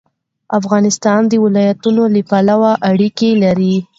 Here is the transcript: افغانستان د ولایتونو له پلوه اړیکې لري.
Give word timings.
افغانستان 0.59 1.21
د 1.27 1.33
ولایتونو 1.43 2.03
له 2.13 2.21
پلوه 2.29 2.71
اړیکې 2.89 3.29
لري. 3.43 3.75